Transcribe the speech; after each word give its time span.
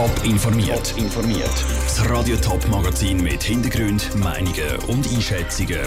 Top 0.00 0.24
informiert. 0.24 0.94
informiert. 0.96 1.64
Das 1.84 2.08
Radio 2.08 2.34
Top 2.36 2.66
Magazin 2.70 3.22
mit 3.22 3.42
Hintergrund, 3.42 4.08
Meinungen 4.16 4.76
und 4.88 5.06
Einschätzungen 5.06 5.80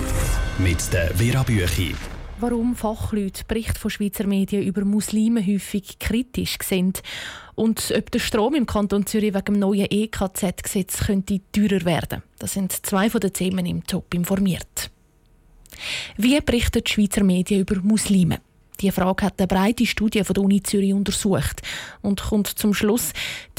mit 0.59 0.93
der 0.93 1.15
Vera 1.15 1.41
Büchi. 1.41 1.95
Warum 2.39 2.75
Fachleute 2.75 3.43
Berichte 3.47 3.79
von 3.79 3.89
Schweizer 3.89 4.27
Medien 4.27 4.61
über 4.61 4.85
Muslime 4.85 5.43
häufig 5.43 5.97
kritisch 5.97 6.59
sind 6.63 7.01
und 7.55 7.91
ob 7.97 8.11
der 8.11 8.19
Strom 8.19 8.53
im 8.53 8.67
Kanton 8.67 9.07
Zürich 9.07 9.33
wegen 9.33 9.45
dem 9.45 9.59
neuen 9.59 9.87
EKZ-Gesetz 9.89 11.07
könnte 11.07 11.41
teurer 11.51 11.83
werden. 11.83 12.21
Das 12.37 12.53
sind 12.53 12.85
zwei 12.85 13.09
von 13.09 13.19
den 13.19 13.33
Themen 13.33 13.65
im 13.65 13.83
Top 13.83 14.13
informiert. 14.13 14.91
Wie 16.17 16.39
berichten 16.39 16.83
die 16.85 16.91
Schweizer 16.91 17.23
Medien 17.23 17.61
über 17.61 17.81
Muslime? 17.81 18.41
Die 18.83 18.91
Frage 18.91 19.25
hat 19.25 19.39
eine 19.39 19.47
breite 19.47 19.85
Studie 19.85 20.23
von 20.23 20.33
der 20.33 20.43
Uni 20.43 20.61
Zürich 20.61 20.93
untersucht 20.93 21.61
und 22.01 22.21
kommt 22.21 22.47
zum 22.47 22.73
Schluss, 22.73 23.13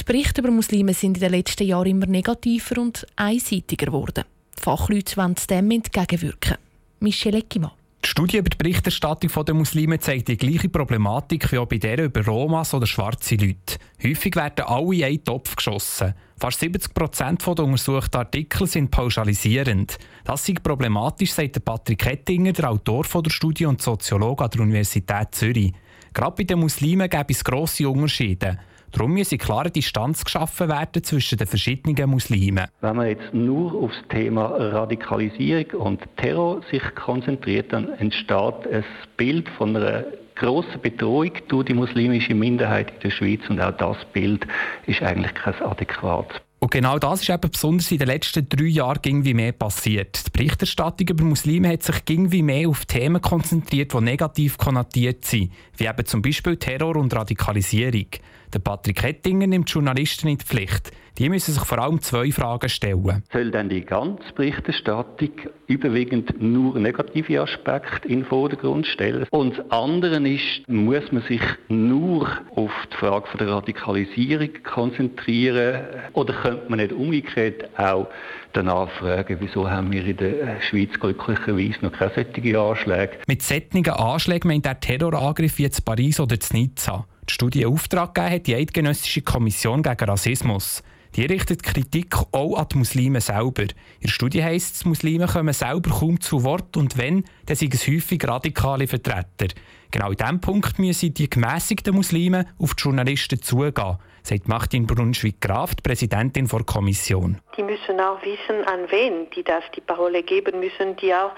die 0.06 0.12
Berichte 0.12 0.42
über 0.42 0.50
Muslime 0.50 0.92
sind 0.92 1.16
in 1.16 1.20
den 1.22 1.30
letzten 1.30 1.66
Jahren 1.66 1.86
immer 1.86 2.06
negativer 2.06 2.78
und 2.78 3.06
einseitiger 3.16 3.86
geworden. 3.86 4.24
Die 4.58 4.62
Fachleute 4.62 5.16
wollen 5.16 5.34
dem 5.48 5.70
entgegenwirken. 5.70 6.58
Michelle 7.00 7.38
Eckimann. 7.38 7.70
Die 8.04 8.10
Studie 8.10 8.36
über 8.36 8.50
die 8.50 8.58
Berichterstattung 8.58 9.44
der 9.46 9.54
Muslime 9.54 9.98
zeigt 9.98 10.28
die 10.28 10.36
gleiche 10.36 10.68
Problematik 10.68 11.50
wie 11.50 11.56
auch 11.56 11.66
bei 11.66 11.78
der 11.78 12.04
über 12.04 12.22
Romas 12.22 12.74
oder 12.74 12.86
schwarze 12.86 13.36
Leute. 13.36 13.78
Häufig 14.02 14.36
werden 14.36 14.66
alle 14.66 14.94
in 14.94 15.04
einen 15.04 15.24
Topf 15.24 15.56
geschossen. 15.56 16.12
Fast 16.36 16.60
70 16.60 16.92
Prozent 16.92 17.46
der 17.46 17.64
untersuchten 17.64 18.18
Artikel 18.18 18.66
sind 18.66 18.90
pauschalisierend. 18.90 19.96
Das 20.24 20.46
ist 20.46 20.62
problematisch, 20.62 21.32
sagt 21.32 21.64
Patrick 21.64 22.04
Hettinger, 22.04 22.52
der 22.52 22.70
Autor 22.70 23.04
der 23.22 23.30
Studie 23.30 23.64
und 23.64 23.80
Soziologe 23.80 24.44
an 24.44 24.50
der 24.50 24.60
Universität 24.60 25.28
Zürich. 25.30 25.72
Gerade 26.12 26.36
bei 26.36 26.44
den 26.44 26.58
Muslimen 26.58 27.08
gäbe 27.08 27.32
es 27.32 27.42
grosse 27.42 27.88
Unterschiede. 27.88 28.58
Darum 28.94 29.12
müsse 29.12 29.38
klare 29.38 29.72
Distanz 29.72 30.24
geschaffen 30.24 30.68
werden 30.68 31.02
zwischen 31.02 31.36
den 31.36 31.48
verschiedenen 31.48 32.08
Muslimen. 32.08 32.66
Wenn 32.80 32.94
man 32.94 33.08
jetzt 33.08 33.34
nur 33.34 33.74
auf 33.74 33.90
das 33.90 34.08
Thema 34.08 34.46
Radikalisierung 34.46 35.80
und 35.80 36.00
Terror 36.16 36.60
sich 36.70 36.82
konzentriert, 36.94 37.72
dann 37.72 37.88
entsteht 37.94 38.68
ein 38.70 38.84
Bild 39.16 39.48
von 39.58 39.74
einer 39.74 40.04
grossen 40.36 40.80
Bedrohung 40.80 41.32
durch 41.48 41.66
die 41.66 41.74
muslimische 41.74 42.36
Minderheit 42.36 42.92
in 42.92 43.00
der 43.00 43.10
Schweiz 43.10 43.40
und 43.48 43.60
auch 43.60 43.76
das 43.76 43.96
Bild 44.12 44.46
ist 44.86 45.02
eigentlich 45.02 45.34
kein 45.34 45.60
adäquates. 45.60 46.40
Und 46.60 46.70
genau 46.70 46.98
das 46.98 47.20
ist 47.20 47.28
eben 47.28 47.50
besonders 47.50 47.90
in 47.90 47.98
den 47.98 48.06
letzten 48.06 48.48
drei 48.48 48.64
Jahren 48.64 49.00
irgendwie 49.04 49.34
mehr 49.34 49.52
passiert. 49.52 50.26
Die 50.26 50.30
Berichterstattung 50.30 51.08
über 51.08 51.24
Muslime 51.24 51.68
hat 51.68 51.82
sich 51.82 51.96
irgendwie 52.08 52.42
mehr 52.42 52.68
auf 52.68 52.86
Themen 52.86 53.20
konzentriert, 53.20 53.92
die 53.92 54.00
negativ 54.00 54.56
konnotiert 54.56 55.24
sind, 55.24 55.52
wie 55.76 55.86
eben 55.86 56.06
zum 56.06 56.22
Beispiel 56.22 56.56
Terror 56.56 56.96
und 56.96 57.14
Radikalisierung. 57.14 58.06
Der 58.54 58.60
Patrick 58.60 59.02
Hettinger 59.02 59.48
nimmt 59.48 59.68
Journalisten 59.68 60.28
in 60.28 60.38
die 60.38 60.44
Pflicht. 60.44 60.92
Die 61.18 61.28
müssen 61.28 61.52
sich 61.52 61.64
vor 61.64 61.78
allem 61.78 62.00
zwei 62.00 62.30
Fragen 62.30 62.68
stellen. 62.68 63.24
Soll 63.32 63.50
denn 63.50 63.68
die 63.68 63.84
ganze 63.84 64.32
Berichterstattung 64.32 65.30
überwiegend 65.66 66.40
nur 66.40 66.78
negative 66.78 67.40
Aspekte 67.40 68.06
in 68.06 68.20
den 68.20 68.26
Vordergrund 68.26 68.86
stellen? 68.86 69.26
Und 69.30 69.58
das 69.58 69.70
andere 69.72 70.16
ist, 70.28 70.68
muss 70.68 71.10
man 71.10 71.22
sich 71.22 71.40
nur 71.68 72.28
auf 72.54 72.70
die 72.92 72.96
Frage 72.96 73.26
von 73.26 73.38
der 73.38 73.48
Radikalisierung 73.48 74.50
konzentrieren? 74.62 75.82
Oder 76.12 76.34
könnte 76.34 76.68
man 76.68 76.78
nicht 76.78 76.92
umgekehrt 76.92 77.76
auch 77.76 78.06
danach 78.52 78.88
fragen, 78.90 79.36
wieso 79.40 79.68
haben 79.68 79.90
wir 79.90 80.04
in 80.04 80.16
der 80.16 80.60
Schweiz 80.62 80.92
glücklicherweise 81.00 81.78
noch 81.82 81.92
keine 81.92 82.12
solchen 82.14 82.56
Anschläge? 82.56 83.18
Mit 83.26 83.42
solchen 83.42 83.88
Anschlägen 83.88 84.48
meint 84.48 84.64
der 84.64 84.78
Terrorangriff 84.78 85.58
wie 85.58 85.64
in 85.64 85.72
Paris 85.84 86.20
oder 86.20 86.36
in 86.36 86.60
Nizza. 86.60 87.04
Die 87.28 87.32
Studie 87.32 87.64
Auftrag 87.64 88.14
gegeben 88.14 88.34
hat 88.34 88.46
die 88.46 88.54
Eidgenössische 88.54 89.22
Kommission 89.22 89.82
gegen 89.82 90.04
Rassismus. 90.04 90.82
Die 91.16 91.24
richtet 91.24 91.62
Kritik 91.62 92.14
auch 92.32 92.56
an 92.56 92.66
die 92.72 92.78
Muslime 92.78 93.20
selber. 93.20 93.62
In 93.62 93.68
der 94.02 94.08
Studie 94.08 94.42
heisst 94.42 94.74
es, 94.74 94.84
Muslime 94.84 95.26
kommen 95.26 95.54
selber 95.54 95.90
kaum 95.90 96.20
zu 96.20 96.42
Wort 96.44 96.76
und 96.76 96.98
wenn, 96.98 97.24
dann 97.46 97.56
sind 97.56 97.72
es 97.72 97.86
häufig 97.86 98.26
radikale 98.26 98.86
Vertreter. 98.86 99.54
Genau 99.90 100.10
in 100.10 100.16
diesem 100.16 100.40
Punkt 100.40 100.78
müssen 100.78 101.14
die 101.14 101.30
gemäßigten 101.30 101.94
Muslime 101.94 102.46
auf 102.58 102.74
die 102.74 102.82
Journalisten 102.82 103.40
zugehen, 103.40 103.96
sagt 104.22 104.48
Martin 104.48 104.86
Brunschwig-Graf, 104.86 105.76
Präsidentin 105.82 106.48
der 106.48 106.64
Kommission. 106.64 107.40
Die 107.56 107.62
müssen 107.62 108.00
auch 108.00 108.20
wissen, 108.22 108.64
an 108.66 108.90
wen 108.90 109.30
die 109.30 109.44
das 109.44 109.62
die 109.74 109.80
Parole 109.80 110.24
geben 110.24 110.58
müssen, 110.58 110.96
die 110.96 111.14
auch 111.14 111.30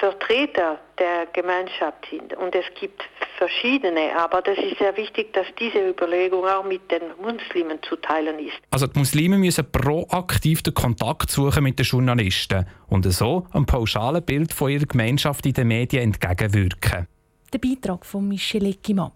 Vertreter 0.00 0.80
der 0.98 1.26
Gemeinschaft 1.32 2.06
sind. 2.10 2.34
Und 2.34 2.54
es 2.54 2.66
gibt 2.78 3.02
verschiedene, 3.38 4.14
aber 4.18 4.42
das 4.42 4.58
ist 4.58 4.78
sehr 4.78 4.96
wichtig, 4.96 5.32
dass 5.32 5.46
diese 5.58 5.88
Überlegung 5.88 6.44
auch 6.44 6.64
mit 6.64 6.90
den 6.90 7.02
Muslimen 7.22 7.78
zu 7.88 7.96
teilen 7.96 8.38
ist. 8.38 8.58
Also 8.70 8.86
die 8.86 8.98
Muslime 8.98 9.38
müssen 9.38 9.70
proaktiv 9.70 10.62
den 10.62 10.74
Kontakt 10.74 11.30
suchen 11.30 11.64
mit 11.64 11.78
den 11.78 11.86
Journalisten 11.86 12.66
und 12.88 13.10
so 13.12 13.46
einem 13.52 13.64
pauschalen 13.64 14.22
Bild 14.22 14.52
von 14.52 14.70
ihrer 14.70 14.86
Gemeinschaft 14.86 15.46
in 15.46 15.54
den 15.54 15.68
Medien 15.68 16.02
entgegenwirken. 16.02 17.06
Der 17.52 17.58
Beitrag 17.58 18.04
von 18.04 18.28
Michel 18.28 18.66
Eckimann. 18.66 19.12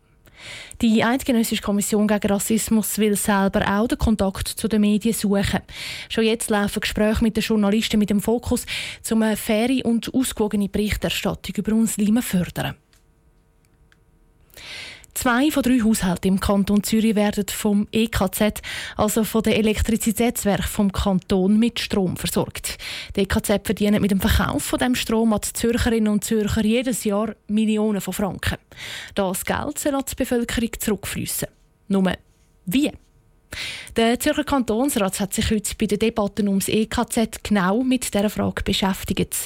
Die 0.81 1.05
Eidgenössische 1.05 1.63
Kommission 1.63 2.09
gegen 2.09 2.27
Rassismus 2.27 2.99
will 2.99 3.17
selber 3.17 3.61
auch 3.69 3.87
den 3.87 3.99
Kontakt 3.99 4.49
zu 4.49 4.69
den 4.69 4.81
Medien 4.81 5.15
suchen. 5.15 5.61
Schon 6.09 6.25
jetzt 6.25 6.51
laufen 6.51 6.81
Gespräche 6.81 7.23
mit 7.23 7.37
den 7.37 7.43
Journalisten 7.43 7.99
mit 7.99 8.11
dem 8.11 8.21
Fokus, 8.21 8.67
um 9.11 9.23
eine 9.23 9.37
faire 9.37 9.85
und 9.85 10.13
ausgewogene 10.13 10.69
Berichterstattung 10.69 11.55
über 11.57 11.75
Muslime 11.75 12.21
zu 12.21 12.27
fördern. 12.27 12.75
Zwei 15.15 15.51
von 15.51 15.63
drei 15.63 15.81
Haushalten 15.81 16.29
im 16.29 16.41
Kanton 16.41 16.83
Zürich 16.83 17.15
werden 17.15 17.45
vom 17.49 17.87
EKZ, 17.93 18.63
also 18.97 19.25
von 19.25 19.43
den 19.43 19.53
Elektrizitätswerken 19.53 20.67
vom 20.67 20.91
Kanton, 20.91 21.59
mit 21.59 21.81
Strom 21.81 22.17
versorgt. 22.17 22.79
Die 23.15 23.21
EKZ 23.21 23.61
verdient 23.63 24.01
mit 24.01 24.11
dem 24.11 24.21
Verkauf 24.21 24.63
von 24.63 24.79
dem 24.79 24.95
Strom 24.95 25.35
an 25.35 25.41
die 25.45 25.53
Zürcherinnen 25.53 26.11
und 26.11 26.25
Zürcher 26.25 26.65
jedes 26.65 27.05
Jahr 27.05 27.35
Millionen 27.47 28.01
von 28.01 28.15
Franken. 28.15 28.57
Das 29.15 29.45
Geld 29.45 29.79
soll 29.79 29.95
an 29.95 30.05
die 30.11 30.15
Bevölkerung 30.15 30.71
zurückfließen. 30.79 31.49
Nur 31.89 32.15
wie? 32.65 32.91
Der 33.97 34.19
Zürcher 34.19 34.45
Kantonsrat 34.45 35.21
hat 35.21 35.35
sich 35.35 35.51
heute 35.51 35.75
bei 35.79 35.87
den 35.87 35.99
Debatten 35.99 36.49
ums 36.49 36.69
EKZ 36.69 37.43
genau 37.43 37.83
mit 37.83 38.15
dieser 38.15 38.31
Frage 38.31 38.63
beschäftigt. 38.63 39.37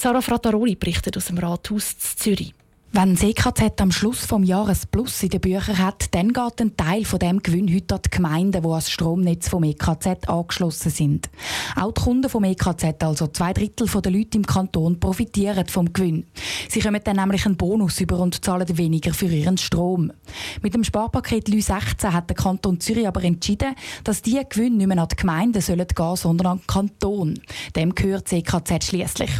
Sarah 0.00 0.22
Frattaroli 0.22 0.74
berichtet 0.74 1.18
aus 1.18 1.26
dem 1.26 1.36
Rathaus 1.36 1.98
Zürich. 2.16 2.54
Wenn 2.94 3.16
EKZ 3.16 3.80
am 3.80 3.90
Schluss 3.90 4.26
des 4.26 4.46
Jahres 4.46 4.84
Plus 4.84 5.22
in 5.22 5.30
den 5.30 5.40
Büchern 5.40 5.78
hat, 5.78 6.14
dann 6.14 6.30
geht 6.30 6.60
ein 6.60 6.76
Teil 6.76 7.06
von 7.06 7.18
dem 7.18 7.42
Gewinn 7.42 7.74
heute 7.74 7.94
an 7.94 8.02
die 8.04 8.10
Gemeinden, 8.10 8.60
die 8.60 8.68
ans 8.68 8.90
Stromnetz 8.90 9.48
vom 9.48 9.64
EKZ 9.64 10.28
angeschlossen 10.28 10.90
sind. 10.90 11.30
Auch 11.74 11.92
die 11.92 12.02
Kunden 12.02 12.28
vom 12.28 12.44
EKZ, 12.44 13.02
also 13.02 13.28
zwei 13.28 13.54
Drittel 13.54 13.88
der 13.88 14.12
Leute 14.12 14.36
im 14.36 14.44
Kanton, 14.44 15.00
profitieren 15.00 15.66
vom 15.68 15.90
Gewinn. 15.90 16.26
Sie 16.68 16.80
kommen 16.80 17.00
dann 17.02 17.16
nämlich 17.16 17.46
einen 17.46 17.56
Bonus 17.56 17.98
über 17.98 18.18
und 18.18 18.44
zahlen 18.44 18.76
weniger 18.76 19.14
für 19.14 19.24
ihren 19.24 19.56
Strom. 19.56 20.12
Mit 20.60 20.74
dem 20.74 20.84
Sparpaket 20.84 21.48
LÜ 21.48 21.62
16 21.62 22.12
hat 22.12 22.28
der 22.28 22.36
Kanton 22.36 22.78
Zürich 22.78 23.08
aber 23.08 23.24
entschieden, 23.24 23.74
dass 24.04 24.20
diese 24.20 24.44
Gewinne 24.44 24.76
nicht 24.76 24.86
mehr 24.88 24.98
an 24.98 25.08
die 25.08 25.16
Gemeinden 25.16 25.62
sollen 25.62 25.86
gehen, 25.86 26.16
sondern 26.16 26.46
an 26.46 26.58
den 26.58 26.66
Kanton. 26.66 27.40
Dem 27.74 27.94
gehört 27.94 28.30
EKZ 28.30 28.84
schließlich. 28.84 29.30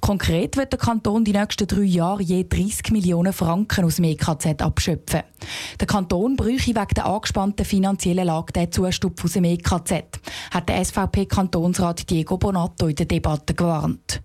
Konkret 0.00 0.56
wird 0.56 0.72
der 0.72 0.78
Kanton 0.78 1.24
die 1.24 1.32
nächsten 1.32 1.66
drei 1.66 1.82
Jahre 1.82 2.22
je 2.22 2.44
30 2.48 2.90
Millionen 2.90 3.01
Millionen 3.02 3.32
Franken 3.32 3.84
aus 3.84 3.96
dem 3.96 4.04
EKZ 4.04 4.62
abschöpfen. 4.62 5.22
Der 5.80 5.86
Kanton 5.88 6.36
bräuchte 6.36 6.68
wegen 6.70 6.94
der 6.94 7.06
angespannten 7.06 7.66
finanziellen 7.66 8.26
Lage 8.26 8.52
den 8.52 8.70
Zustupf 8.70 9.24
aus 9.24 9.32
dem 9.32 9.42
EKZ, 9.42 10.04
hat 10.52 10.68
der 10.68 10.84
SVP-Kantonsrat 10.84 12.08
Diego 12.08 12.38
Bonato 12.38 12.86
in 12.86 12.94
der 12.94 13.06
Debatte 13.06 13.54
gewarnt. 13.54 14.22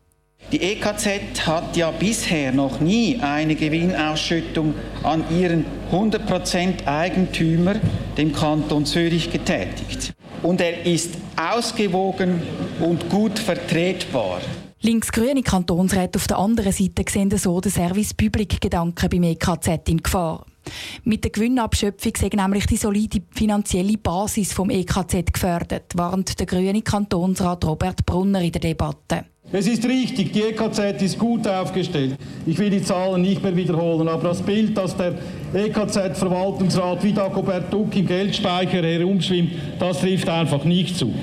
Die 0.51 0.61
EKZ 0.61 1.47
hat 1.47 1.75
ja 1.75 1.89
bisher 1.89 2.51
noch 2.51 2.79
nie 2.79 3.19
eine 3.19 3.55
Gewinnausschüttung 3.55 4.75
an 5.01 5.23
ihren 5.35 5.65
100% 5.91 6.85
Eigentümer, 6.85 7.75
dem 8.15 8.31
Kanton 8.31 8.85
Zürich, 8.85 9.31
getätigt. 9.31 10.13
Und 10.43 10.61
er 10.61 10.85
ist 10.85 11.15
ausgewogen 11.35 12.43
und 12.79 13.09
gut 13.09 13.39
vertretbar. 13.39 14.39
Linksgrüne 14.87 15.43
Kantonsräte 15.43 16.17
auf 16.17 16.27
der 16.27 16.37
anderen 16.37 16.71
Seite 16.71 17.03
sehen 17.09 17.29
so 17.37 17.59
den 17.59 17.73
Service-Public-Gedanken 17.73 19.09
beim 19.09 19.23
EKZ 19.23 19.89
in 19.89 19.97
Gefahr. 19.97 20.45
Mit 21.03 21.25
der 21.25 21.31
Gewinnabschöpfung 21.31 22.13
sei 22.17 22.29
nämlich 22.33 22.67
die 22.67 22.77
solide 22.77 23.19
finanzielle 23.31 23.97
Basis 23.97 24.53
vom 24.53 24.69
EKZ 24.69 25.33
gefördert, 25.33 25.97
warnt 25.97 26.39
der 26.39 26.45
grüne 26.45 26.81
Kantonsrat 26.81 27.65
Robert 27.65 28.05
Brunner 28.05 28.41
in 28.41 28.53
der 28.53 28.61
Debatte. 28.61 29.25
Es 29.51 29.67
ist 29.67 29.83
richtig, 29.83 30.31
die 30.31 30.43
EKZ 30.43 31.01
ist 31.01 31.19
gut 31.19 31.45
aufgestellt. 31.45 32.15
Ich 32.45 32.57
will 32.57 32.69
die 32.69 32.81
Zahlen 32.81 33.23
nicht 33.23 33.43
mehr 33.43 33.57
wiederholen, 33.57 34.07
aber 34.07 34.29
das 34.29 34.41
Bild, 34.41 34.77
dass 34.77 34.95
der 34.95 35.15
EKZ-Verwaltungsrat 35.53 37.03
wie 37.03 37.11
Dagobert 37.11 37.73
Duck 37.73 37.93
im 37.93 38.07
Geldspeicher 38.07 38.81
herumschwimmt, 38.83 39.51
das 39.79 39.99
trifft 39.99 40.29
einfach 40.29 40.63
nicht 40.63 40.95
zu. 40.95 41.13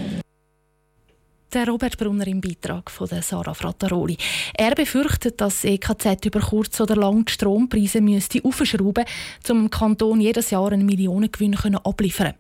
Der 1.55 1.69
Robert 1.69 1.97
Brunner 1.97 2.27
im 2.27 2.41
Beitrag 2.41 2.91
von 2.91 3.06
der 3.06 3.23
Sarah 3.23 3.55
Frattaroli. 3.55 4.17
Er 4.55 4.75
befürchtet, 4.75 5.41
dass 5.41 5.61
das 5.61 5.71
EKZ 5.71 6.27
über 6.27 6.41
kurz 6.41 6.81
oder 6.81 6.97
lang 6.97 7.25
die 7.25 7.33
Strompreise 7.33 8.01
müsste 8.01 8.45
aufschrauben 8.45 9.05
müsste, 9.05 9.53
um 9.53 9.61
dem 9.61 9.71
Kanton 9.71 10.21
jedes 10.21 10.51
Jahr 10.51 10.73
einen 10.73 10.85
Millionengewinn 10.85 11.55
abliefern 11.77 12.35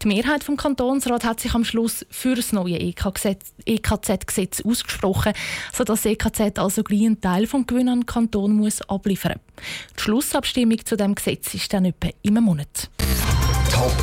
Die 0.00 0.06
Mehrheit 0.06 0.44
vom 0.44 0.56
Kantonsrat 0.56 1.24
hat 1.24 1.40
sich 1.40 1.52
am 1.52 1.64
Schluss 1.64 2.06
für 2.10 2.36
das 2.36 2.52
neue 2.52 2.78
EKZ-Gesetz 2.78 4.60
e 4.60 4.68
ausgesprochen, 4.68 5.32
sodass 5.72 6.02
das 6.02 6.12
EKZ 6.12 6.60
also 6.60 6.84
gleich 6.84 7.06
einen 7.06 7.20
Teil 7.20 7.48
vom 7.48 7.66
Gewinn 7.66 7.88
an 7.88 8.02
den 8.02 8.06
Kanton 8.06 8.52
muss 8.52 8.82
abliefern 8.82 9.40
muss. 9.56 9.64
Die 9.98 10.02
Schlussabstimmung 10.04 10.78
zu 10.84 10.96
dem 10.96 11.16
Gesetz 11.16 11.54
ist 11.54 11.72
dann 11.72 11.86
etwa 11.86 12.10
im 12.22 12.34
Monat. 12.34 12.88